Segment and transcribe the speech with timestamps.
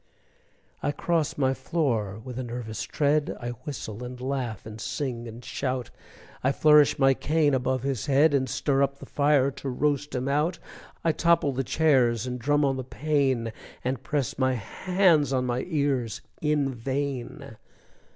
[0.81, 5.45] I cross my floor with a nervous tread, I whistle and laugh and sing and
[5.45, 5.91] shout,
[6.43, 10.27] I flourish my cane above his head, And stir up the fire to roast him
[10.27, 10.57] out;
[11.03, 13.53] I topple the chairs, and drum on the pane,
[13.83, 17.57] And press my hands on my ears, in vain!